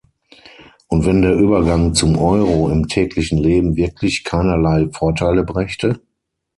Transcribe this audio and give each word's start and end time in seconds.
Und 0.87 1.05
wenn 1.05 1.21
der 1.21 1.35
Übergang 1.35 1.93
zum 1.93 2.17
Euro 2.17 2.71
im 2.71 2.87
täglichen 2.87 3.37
Leben 3.37 3.75
wirklich 3.75 4.23
keinerlei 4.23 4.89
Vorteile 4.91 5.43
brächte? 5.43 6.01